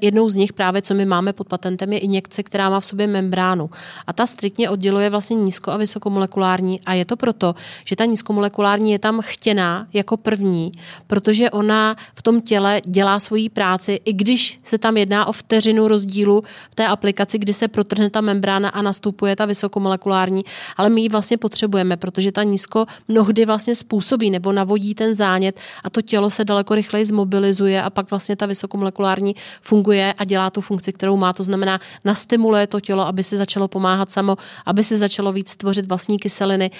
[0.00, 3.06] jednou z nich právě, co my máme pod patentem, je injekce, která má v sobě
[3.06, 3.70] membránu.
[4.06, 7.54] A ta striktně odděluje vlastně nízko a vysokomolekulární a je to proto,
[7.84, 10.72] že ta nízkomolekulární je tam chtěná jako první,
[11.06, 15.88] protože ona v tom těle dělá svoji práci, i když se tam jedná o vteřinu
[15.88, 20.42] rozdílu v té aplikaci aplikaci, kdy se protrhne ta membrána a nastupuje ta vysokomolekulární,
[20.76, 25.58] ale my ji vlastně potřebujeme, protože ta nízko mnohdy vlastně způsobí nebo navodí ten zánět
[25.84, 30.50] a to tělo se daleko rychleji zmobilizuje a pak vlastně ta vysokomolekulární funguje a dělá
[30.50, 31.32] tu funkci, kterou má.
[31.32, 35.86] To znamená, nastimuluje to tělo, aby si začalo pomáhat samo, aby si začalo víc tvořit
[35.88, 36.70] vlastní kyseliny.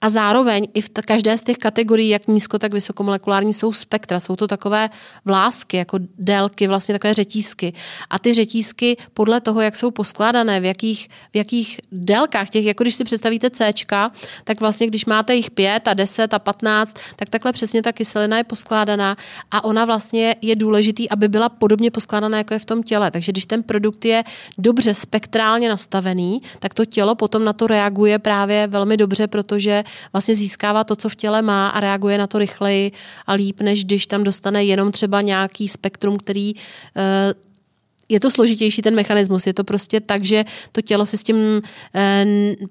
[0.00, 4.20] A zároveň i v každé z těch kategorií, jak nízko, tak vysokomolekulární, jsou spektra.
[4.20, 4.90] Jsou to takové
[5.24, 7.72] vlásky, jako délky, vlastně takové řetízky.
[8.10, 12.84] A ty řetízky podle toho, jak jsou poskládané, v jakých, v jakých délkách těch, jako
[12.84, 13.72] když si představíte C,
[14.44, 18.38] tak vlastně když máte jich 5 a 10 a 15, tak takhle přesně ta kyselina
[18.38, 19.16] je poskládaná
[19.50, 23.10] a ona vlastně je důležitý, aby byla podobně poskládaná, jako je v tom těle.
[23.10, 24.24] Takže když ten produkt je
[24.58, 30.34] dobře spektrálně nastavený, tak to tělo potom na to reaguje právě velmi dobře, protože vlastně
[30.34, 32.92] získává to, co v těle má a reaguje na to rychleji
[33.26, 36.52] a líp, než když tam dostane jenom třeba nějaký spektrum, který
[36.96, 37.47] eh,
[38.08, 39.46] je to složitější ten mechanismus.
[39.46, 41.62] Je to prostě tak, že to tělo si s tím
[41.94, 42.26] eh,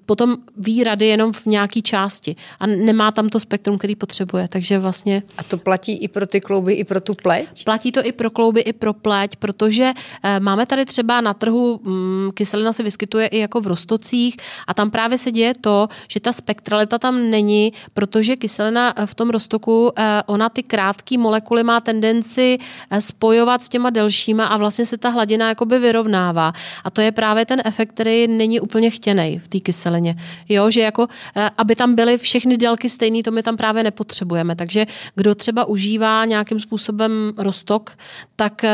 [0.06, 4.48] potom ví rady jenom v nějaké části a nemá tam to spektrum, který potřebuje.
[4.48, 5.22] Takže vlastně...
[5.38, 7.64] A to platí i pro ty klouby, i pro tu pleť?
[7.64, 11.80] Platí to i pro klouby, i pro pleť, protože eh, máme tady třeba na trhu,
[11.84, 16.20] hm, kyselina se vyskytuje i jako v rostocích a tam právě se děje to, že
[16.20, 21.80] ta spektralita tam není, protože kyselina v tom roztoku, eh, ona ty krátké molekuly má
[21.80, 22.58] tendenci
[22.90, 26.52] eh, spojovat s těma delšíma a vlastně se ta hladina jakoby vyrovnává.
[26.84, 30.16] A to je právě ten efekt, který není úplně chtěný v té kyselině.
[30.48, 34.56] Jo, že jako, eh, aby tam byly všechny délky stejné, to my tam právě nepotřebujeme.
[34.56, 37.96] Takže kdo třeba užívá nějakým způsobem rostok,
[38.36, 38.64] tak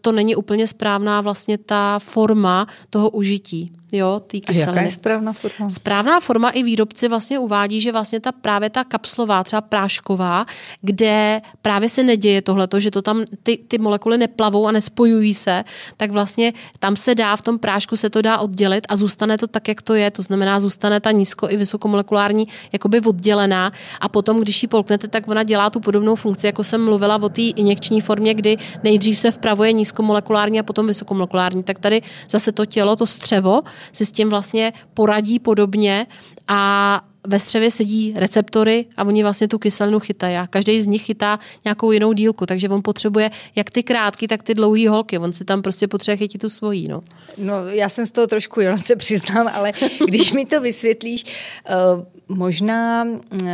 [0.00, 4.64] to není úplně správná vlastně ta forma toho užití jo, té kyseliny.
[4.64, 5.70] A jaká je správná forma?
[5.70, 10.46] Správná forma i výrobci vlastně uvádí, že vlastně ta právě ta kapslová, třeba prášková,
[10.80, 15.64] kde právě se neděje tohleto, že to tam ty, ty molekuly neplavou a nespojují se,
[15.96, 19.46] tak vlastně tam se dá, v tom prášku se to dá oddělit a zůstane to
[19.46, 20.10] tak, jak to je.
[20.10, 25.28] To znamená, zůstane ta nízko i vysokomolekulární jakoby oddělená a potom, když ji polknete, tak
[25.28, 29.30] ona dělá tu podobnou funkci, jako jsem mluvila o té injekční formě, kdy nejdřív se
[29.30, 31.62] vpravuje nízkomolekulární a potom vysokomolekulární.
[31.62, 36.06] Tak tady zase to tělo, to střevo, si s tím vlastně poradí podobně
[36.48, 40.36] a ve střevě sedí receptory a oni vlastně tu kyselinu chytají.
[40.36, 44.42] A každý z nich chytá nějakou jinou dílku, takže on potřebuje jak ty krátké, tak
[44.42, 45.18] ty dlouhé holky.
[45.18, 46.88] On si tam prostě potřebuje chytit tu svojí.
[46.88, 47.02] No.
[47.38, 49.72] no já jsem z toho trošku jenom se přiznám, ale
[50.06, 53.48] když mi to vysvětlíš, uh, možná uh,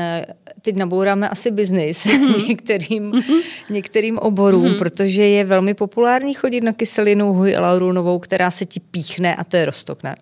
[0.63, 2.49] teď nabouráme asi biznis mm-hmm.
[2.49, 3.43] některým, mm-hmm.
[3.71, 4.79] některým oborům, mm-hmm.
[4.79, 9.65] protože je velmi populární chodit na kyselinu hyaluronovou, která se ti píchne a to je
[9.65, 10.17] rostok, ne?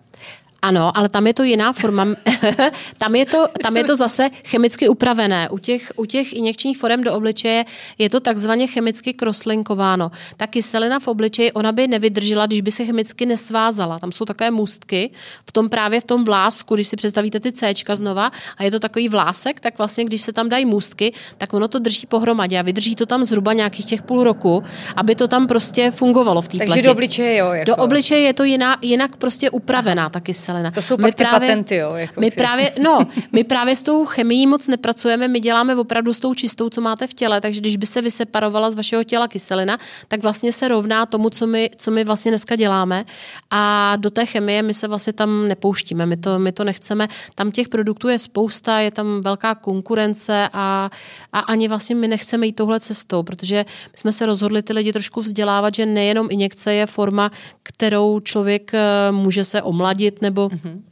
[0.61, 2.07] Ano, ale tam je to jiná forma.
[2.97, 5.49] tam, je to, tam je to zase chemicky upravené.
[5.49, 7.65] U těch, u těch injekčních forem do obličeje
[7.97, 10.11] je to takzvaně chemicky kroslinkováno.
[10.37, 13.99] Ta kyselina v obličeji, ona by nevydržela, když by se chemicky nesvázala.
[13.99, 15.09] Tam jsou takové můstky
[15.45, 18.79] v tom právě v tom vlásku, když si představíte ty C znova a je to
[18.79, 22.61] takový vlásek, tak vlastně, když se tam dají můstky, tak ono to drží pohromadě a
[22.61, 24.63] vydrží to tam zhruba nějakých těch půl roku,
[24.95, 27.53] aby to tam prostě fungovalo v té Takže do obličeje, jo.
[27.53, 27.65] Jako...
[27.65, 30.71] Do obličeje je to jiná, jinak prostě upravená ta kyselina kyselina.
[30.71, 31.93] To jsou pak my ty právě, patenty, jo?
[31.95, 36.19] Jako my právě, no, my právě s tou chemií moc nepracujeme, my děláme opravdu s
[36.19, 39.77] tou čistou, co máte v těle, takže když by se vyseparovala z vašeho těla kyselina,
[40.07, 43.05] tak vlastně se rovná tomu, co my, co my vlastně dneska děláme
[43.49, 47.07] a do té chemie my se vlastně tam nepouštíme, my to, my to nechceme.
[47.35, 50.89] Tam těch produktů je spousta, je tam velká konkurence a,
[51.33, 54.93] a ani vlastně my nechceme jít touhle cestou, protože my jsme se rozhodli ty lidi
[54.93, 57.31] trošku vzdělávat, že nejenom injekce je forma,
[57.63, 60.83] kterou člověk eh, může se omladit nebo mm-hmm.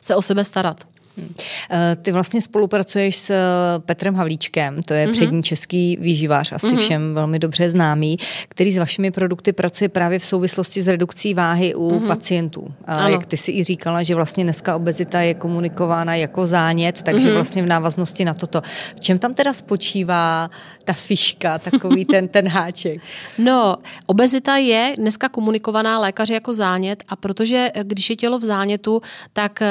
[0.00, 0.93] se o sebe starat.
[1.16, 1.34] Hmm.
[1.70, 3.36] Eh, ty vlastně spolupracuješ s eh,
[3.78, 5.12] Petrem Havlíčkem, to je mm-hmm.
[5.12, 6.76] přední český výživář, asi mm-hmm.
[6.76, 8.16] všem velmi dobře známý,
[8.48, 12.06] který s vašimi produkty pracuje právě v souvislosti s redukcí váhy u mm-hmm.
[12.06, 12.74] pacientů.
[12.84, 17.28] A jak ty si i říkala, že vlastně dneska obezita je komunikována jako zánět, takže
[17.28, 17.34] mm-hmm.
[17.34, 18.60] vlastně v návaznosti na toto.
[18.96, 20.50] V čem tam teda spočívá
[20.84, 23.02] ta fiška, takový ten, ten háček?
[23.38, 28.44] No, obezita je dneska komunikovaná lékaři jako zánět a protože eh, když je tělo v
[28.44, 29.62] zánětu, tak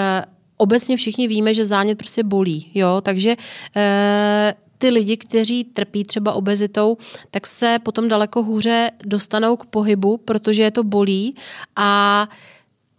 [0.63, 3.35] obecně všichni víme, že zánět prostě bolí, jo, takže
[3.75, 6.97] e, ty lidi, kteří trpí třeba obezitou,
[7.31, 11.35] tak se potom daleko hůře dostanou k pohybu, protože je to bolí
[11.75, 12.27] a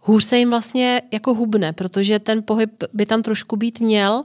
[0.05, 4.23] hůř se jim vlastně jako hubne, protože ten pohyb by tam trošku být měl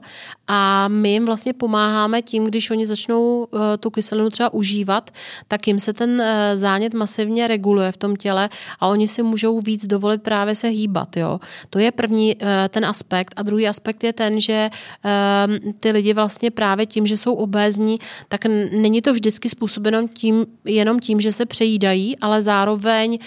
[0.48, 5.10] a my jim vlastně pomáháme tím, když oni začnou uh, tu kyselinu třeba užívat,
[5.48, 8.48] tak jim se ten uh, zánět masivně reguluje v tom těle
[8.80, 11.16] a oni si můžou víc dovolit právě se hýbat.
[11.16, 11.40] Jo.
[11.70, 14.70] To je první uh, ten aspekt a druhý aspekt je ten, že
[15.04, 20.46] uh, ty lidi vlastně právě tím, že jsou obézní, tak není to vždycky způsobeno tím,
[20.64, 23.18] jenom tím, že se přejídají, ale zároveň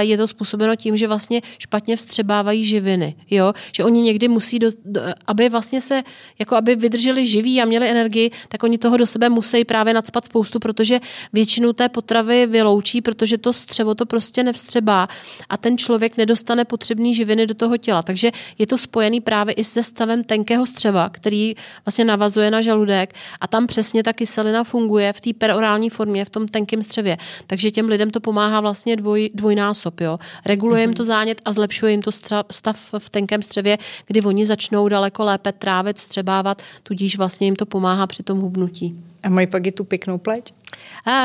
[0.00, 3.14] je to způsobeno tím, že vlastně špatně vstřebávají živiny.
[3.30, 3.52] Jo?
[3.76, 6.02] Že oni někdy musí, do, do, aby vlastně se,
[6.38, 10.24] jako aby vydrželi živí a měli energii, tak oni toho do sebe musí právě nadspat
[10.24, 11.00] spoustu, protože
[11.32, 15.08] většinu té potravy vyloučí, protože to střevo to prostě nevstřebá
[15.48, 18.02] a ten člověk nedostane potřebné živiny do toho těla.
[18.02, 21.54] Takže je to spojený právě i se stavem tenkého střeva, který
[21.86, 26.30] vlastně navazuje na žaludek a tam přesně ta kyselina funguje v té perorální formě, v
[26.30, 27.16] tom tenkém střevě.
[27.46, 30.00] Takže těm lidem to pomáhá vlastně dvoj, dvojnásob.
[30.00, 30.18] Jo.
[30.44, 32.10] Reguluje jim to zánět a zlepšuje jim to
[32.50, 37.66] stav v tenkém střevě, kdy oni začnou daleko lépe trávit, střebávat, tudíž vlastně jim to
[37.66, 38.96] pomáhá při tom hubnutí.
[39.22, 40.52] A mají pak i tu pěknou pleť?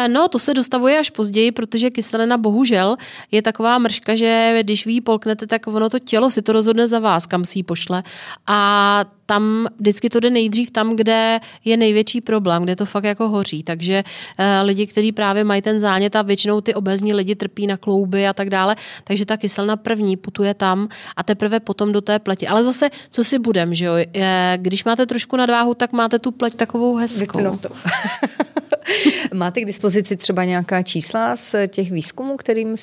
[0.08, 2.98] No, to se dostavuje až později, protože kyselina bohužel
[3.32, 6.88] je taková mrška, že když vy ji polknete, tak ono to tělo si to rozhodne
[6.88, 8.04] za vás, kam si ji pošle.
[8.48, 13.30] A tam vždycky to jde nejdřív tam, kde je největší problém, kde to fakt jako
[13.30, 13.64] hoří.
[13.64, 17.78] Takže uh, lidi, kteří právě mají ten zánět a většinou ty obezní lidi trpí na
[17.78, 22.20] klouby a tak dále, takže ta kyselina první putuje tam a teprve potom do té
[22.20, 22.48] pleti.
[22.48, 23.94] Ale zase, co si budem, že jo?
[24.58, 27.40] Když máte trošku nadváhu, tak máte tu pleť takovou hezkou.
[29.38, 32.76] Máte k dispozici třeba nějaká čísla z těch výzkumů, kterým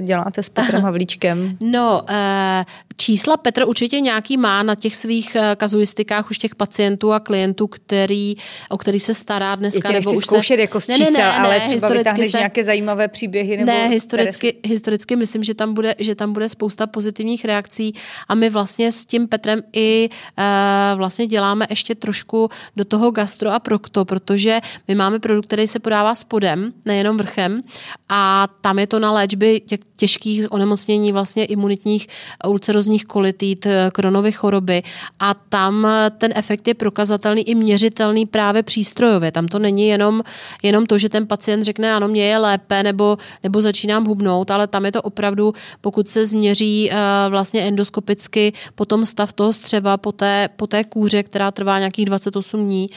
[0.00, 1.56] děláte s Petrem Havlíčkem?
[1.60, 2.64] No, eh,
[2.96, 7.66] čísla Petr určitě nějaký má na těch svých eh, kazuistikách už těch pacientů a klientů,
[7.66, 8.34] který,
[8.70, 9.92] o který se stará dneska.
[9.92, 10.60] nebo už zkoušet se...
[10.60, 12.38] jako z čísel, ne, ne, ne, ale ne, třeba vytáhneš se...
[12.38, 13.56] nějaké zajímavé příběhy?
[13.56, 14.74] Nebo ne, historicky, které...
[14.74, 17.94] historicky myslím, že tam, bude, že tam bude spousta pozitivních reakcí
[18.28, 23.50] a my vlastně s tím Petrem i uh, vlastně děláme ještě trošku do toho gastro
[23.50, 27.62] a prokto, protože my máme produkt, který se podává spodem, nejenom vrchem
[28.08, 29.62] a tam je to na léčby
[29.96, 32.06] těžkých onemocnění vlastně imunitních
[32.46, 34.82] ulcerozních kolitit, kronové choroby
[35.20, 35.86] a tam
[36.18, 39.32] ten efekt je prokazatelný i měřitelný právě přístrojově.
[39.32, 40.22] Tam to není jenom,
[40.62, 44.66] jenom to, že ten pacient řekne, ano, mě je lépe nebo, nebo začínám hubnout, ale
[44.66, 46.98] tam je to opravdu, pokud se změří uh,
[47.30, 52.64] vlastně endoskopicky potom stav toho střeva po té, po té kůře, která trvá nějakých 28
[52.64, 52.90] dní,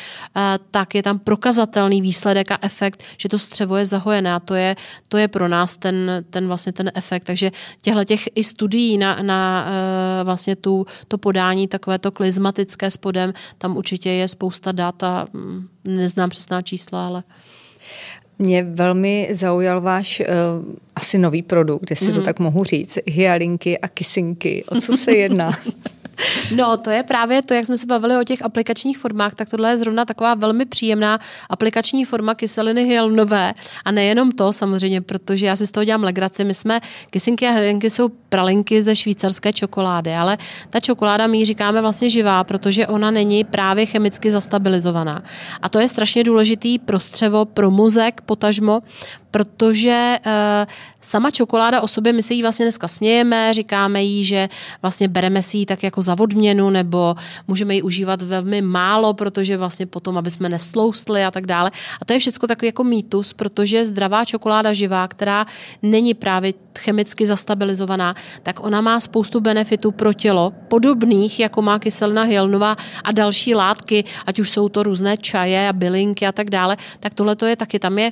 [0.71, 2.86] tak je tam prokazatelný výsledek a efekt,
[3.17, 4.75] že to střevo je zahojené a to je,
[5.09, 7.23] to je pro nás ten, ten vlastně ten efekt.
[7.23, 12.91] Takže těchto těch i studií na, na uh, vlastně tu, to podání takové to klizmatické
[12.91, 17.23] spodem, tam určitě je spousta dat a mm, neznám přesná čísla, ale...
[18.39, 20.25] Mě velmi zaujal váš uh,
[20.95, 22.13] asi nový produkt, jestli mm-hmm.
[22.13, 22.25] to mhm.
[22.25, 24.63] tak mohu říct, hyalinky a kisinky.
[24.69, 25.51] O co se jedná?
[26.55, 29.69] No, to je právě to, jak jsme se bavili o těch aplikačních formách, tak tohle
[29.69, 33.53] je zrovna taková velmi příjemná aplikační forma kyseliny hyaluronové.
[33.85, 36.43] A nejenom to samozřejmě, protože já si z toho dělám legraci.
[36.43, 40.37] My jsme, kysinky a hyalinky jsou pralinky ze švýcarské čokolády, ale
[40.69, 45.23] ta čokoláda my říkáme vlastně živá, protože ona není právě chemicky zastabilizovaná.
[45.61, 48.81] A to je strašně důležitý pro střevo, pro mozek, potažmo,
[49.31, 50.31] protože uh,
[51.01, 54.49] sama čokoláda o sobě, my se jí vlastně dneska smějeme, říkáme jí, že
[54.81, 57.15] vlastně bereme si ji tak jako za odměnu, nebo
[57.47, 61.71] můžeme ji užívat velmi málo, protože vlastně potom, aby jsme nesloustli a tak dále.
[62.01, 65.45] A to je všechno takový jako mýtus, protože zdravá čokoláda živá, která
[65.83, 72.23] není právě chemicky zastabilizovaná, tak ona má spoustu benefitů pro tělo, podobných, jako má kyselina
[72.23, 76.77] hyaluronová a další látky, ať už jsou to různé čaje a bylinky a tak dále,
[76.99, 78.11] tak tohle to je taky, tam je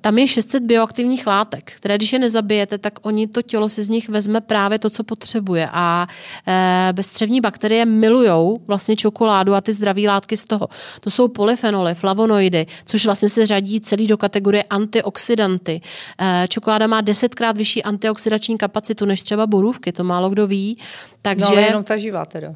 [0.00, 3.88] tam je 600 bioaktivních látek, které když je nezabijete, tak oni to tělo si z
[3.88, 5.68] nich vezme právě to, co potřebuje.
[5.72, 6.06] A
[6.48, 10.68] e, bezstřevní bakterie milují vlastně čokoládu a ty zdravé látky z toho.
[11.00, 15.80] To jsou polyfenoly, flavonoidy, což vlastně se řadí celý do kategorie antioxidanty.
[16.20, 20.78] E, čokoláda má desetkrát vyšší antioxidační kapacitu než třeba borůvky, to málo kdo ví.
[21.22, 21.44] Takže...
[21.44, 22.54] No ale jenom ta živá teda.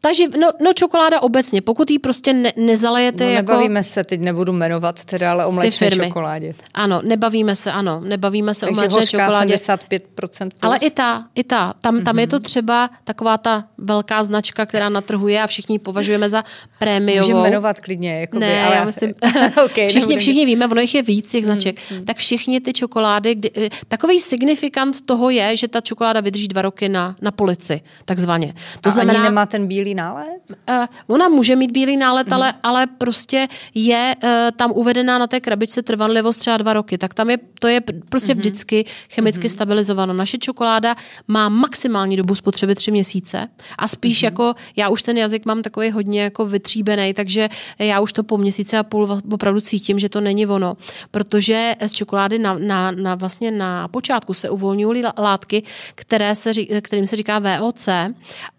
[0.00, 3.52] Ta živ, no, no čokoláda obecně, pokud ji prostě ne, nezalejete no, jako...
[3.52, 6.54] nebavíme se, teď nebudu jmenovat teda, ale o mléčné čokoládě.
[6.74, 9.54] Ano, nebavíme se, ano, nebavíme se Takže o mléčné čokoládě.
[9.54, 10.00] 75%.
[10.14, 10.50] Plus.
[10.62, 12.20] Ale i ta, i ta, tam, tam mm-hmm.
[12.20, 12.42] je to mhm.
[12.42, 16.44] třeba taková ta velká značka, která natrhuje a všichni považujeme za
[16.78, 17.28] prémiovou.
[17.28, 18.76] Můžeme jmenovat klidně, jakoby, ne, ale...
[18.76, 19.14] já myslím,
[19.64, 22.04] okay, všichni, všichni víme, ono jich je víc těch značek, mm-hmm.
[22.04, 26.62] tak všichni ty čokolády, kdy, eh, takový signifikant toho je, že ta čokoláda vydrží dva
[26.62, 28.54] roky na, na polici, takzvaně.
[28.80, 30.40] To a znamená, ani nemá ten bílý nálet?
[30.68, 32.32] Uh, ona může mít bílý nálet, mm.
[32.32, 37.14] ale, ale prostě je uh, tam uvedená na té krabičce trvanlivost třeba dva roky, tak
[37.14, 38.40] tam je, to je prostě mm.
[38.40, 39.54] vždycky chemicky mm.
[39.54, 40.12] stabilizováno.
[40.12, 40.94] Naše čokoláda
[41.28, 44.26] má maximální dobu spotřeby tři měsíce a spíš mm.
[44.26, 48.38] jako, já už ten jazyk mám takový hodně jako vytříbený, takže já už to po
[48.38, 50.76] měsíce a půl opravdu cítím, že to není ono,
[51.10, 55.62] protože z čokolády na, na, na vlastně na počátku se uvolňují látky,
[55.94, 57.88] které se, kterým se říká VOC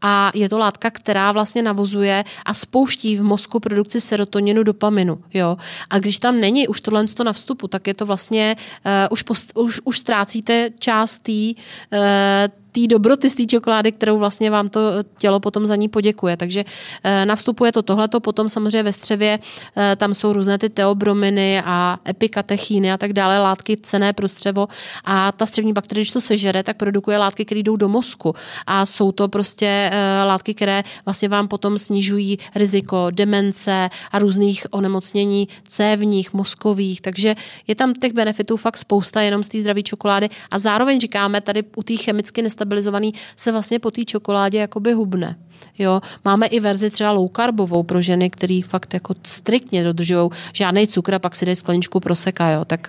[0.02, 5.24] a je to látka, která vlastně navozuje a spouští v mozku produkci serotoninu, dopaminu.
[5.34, 5.58] Jo?
[5.90, 9.52] A když tam není už tohle na vstupu, tak je to vlastně, uh, už, post,
[9.56, 14.80] už, už ztrácíte část té uh, té dobroty z té čokolády, kterou vlastně vám to
[15.18, 16.38] tělo potom za ní poděkuje.
[16.38, 16.66] Takže
[17.04, 19.40] eh, na vstupu je to tohleto, potom samozřejmě ve střevě
[19.78, 24.68] eh, tam jsou různé ty teobrominy a epikatechíny a tak dále, látky cené pro střevo.
[25.06, 28.36] A ta střevní bakterie, když to sežere, tak produkuje látky, které jdou do mozku.
[28.68, 34.66] A jsou to prostě eh, látky, které vlastně vám potom snižují riziko demence a různých
[34.72, 37.36] onemocnění cévních, mozkových, takže
[37.68, 40.30] je tam těch benefitů fakt spousta jenom z té zdravé čokolády.
[40.52, 44.94] A zároveň říkáme tady u té chemicky nestabilní stabilizovaný, se vlastně po té čokoládě jakoby
[44.94, 45.36] hubne.
[45.80, 50.88] Jo, máme i verzi třeba low carbovou pro ženy, který fakt jako striktně dodržují žádný
[50.88, 52.66] cukr a pak si dají skleničku proseka, jo.
[52.66, 52.88] Tak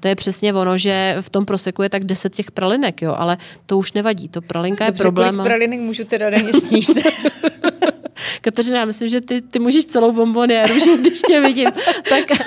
[0.00, 3.36] to je přesně ono, že v tom proseku je tak 10 těch pralinek, jo, ale
[3.66, 5.34] to už nevadí, to pralinka Dobře, je problém.
[5.34, 6.98] Kolik pralinek můžu teda denně sníst?
[8.40, 11.70] Kateřina, myslím, že ty, ty můžeš celou bomboniéru, že když tě vidím.
[12.08, 12.24] Tak...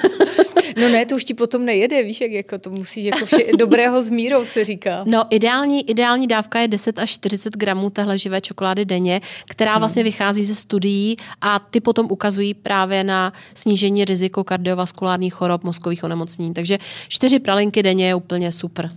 [0.77, 4.01] No ne, to už ti potom nejede, víš, jak jako to musíš jako vše, dobrého
[4.01, 5.03] s mírou se říká.
[5.05, 9.79] No ideální, ideální dávka je 10 až 40 gramů téhle živé čokolády denně, která hmm.
[9.81, 16.03] vlastně vychází ze studií a ty potom ukazují právě na snížení riziko kardiovaskulárních chorob, mozkových
[16.03, 16.53] onemocnění.
[16.53, 18.89] Takže čtyři pralinky denně je úplně super.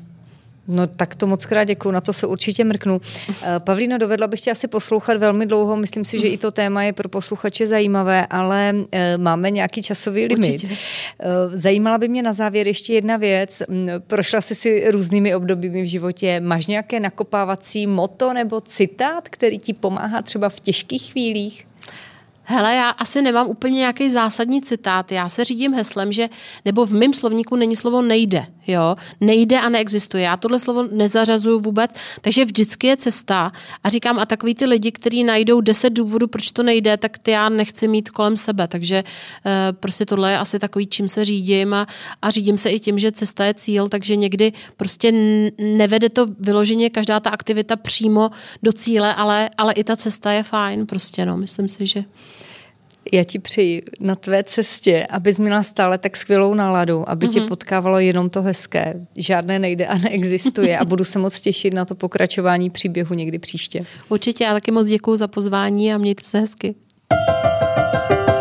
[0.68, 3.00] No tak to moc krát děkuju, na to se určitě mrknu.
[3.42, 6.82] Eh, Pavlíno, dovedla bych tě asi poslouchat velmi dlouho, myslím si, že i to téma
[6.82, 10.54] je pro posluchače zajímavé, ale eh, máme nějaký časový limit.
[10.54, 10.68] Určitě.
[11.20, 13.62] Eh, zajímala by mě na závěr ještě jedna věc.
[13.68, 16.40] Mm, prošla jsi si různými obdobími v životě.
[16.40, 21.66] Máš nějaké nakopávací moto nebo citát, který ti pomáhá třeba v těžkých chvílích?
[22.46, 25.12] Hele, já asi nemám úplně nějaký zásadní citát.
[25.12, 26.28] Já se řídím heslem, že
[26.64, 28.46] nebo v mém slovníku není slovo nejde.
[28.66, 28.96] Jo?
[29.20, 30.22] Nejde a neexistuje.
[30.22, 31.90] Já tohle slovo nezařazuju vůbec,
[32.20, 33.52] takže vždycky je cesta.
[33.84, 37.30] A říkám, a takový ty lidi, kteří najdou deset důvodů, proč to nejde, tak ty
[37.30, 38.68] já nechci mít kolem sebe.
[38.68, 41.86] Takže e, prostě tohle je asi takový, čím se řídím a,
[42.22, 45.12] a řídím se i tím, že cesta je cíl, takže někdy prostě
[45.58, 48.30] nevede to vyloženě každá ta aktivita přímo
[48.62, 52.04] do cíle, ale, ale i ta cesta je fajn prostě, no, myslím si, že
[53.12, 57.32] já ti přeji na tvé cestě, abys měla stále tak skvělou náladu, aby mm-hmm.
[57.32, 57.48] tě mhm.
[57.48, 58.94] potkávalo jenom to hezké.
[59.16, 63.80] Žádné nejde a neexistuje a budu se moc těšit na to pokračování příběhu někdy příště.
[64.08, 66.74] Určitě, já taky moc děkuji za pozvání a mějte se hezky.
[67.10, 68.33] thank you